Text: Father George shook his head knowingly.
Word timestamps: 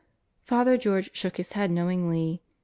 Father 0.41 0.77
George 0.77 1.11
shook 1.13 1.37
his 1.37 1.53
head 1.53 1.69
knowingly. 1.69 2.41